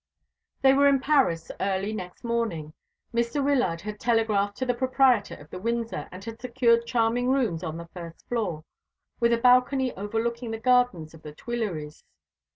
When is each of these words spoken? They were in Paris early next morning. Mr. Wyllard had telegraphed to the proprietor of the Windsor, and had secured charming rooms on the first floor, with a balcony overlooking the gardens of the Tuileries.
They 0.63 0.73
were 0.73 0.87
in 0.87 0.99
Paris 0.99 1.51
early 1.59 1.93
next 1.93 2.23
morning. 2.23 2.73
Mr. 3.13 3.45
Wyllard 3.45 3.81
had 3.81 3.99
telegraphed 3.99 4.57
to 4.57 4.65
the 4.65 4.73
proprietor 4.73 5.35
of 5.35 5.51
the 5.51 5.59
Windsor, 5.59 6.07
and 6.11 6.25
had 6.25 6.41
secured 6.41 6.87
charming 6.87 7.29
rooms 7.29 7.61
on 7.63 7.77
the 7.77 7.85
first 7.89 8.27
floor, 8.27 8.63
with 9.19 9.31
a 9.31 9.37
balcony 9.37 9.95
overlooking 9.95 10.49
the 10.49 10.57
gardens 10.57 11.13
of 11.13 11.21
the 11.21 11.33
Tuileries. 11.33 12.03